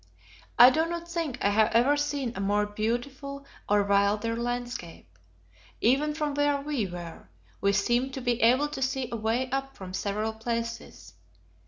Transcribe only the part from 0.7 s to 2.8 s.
do not think I have ever seen a more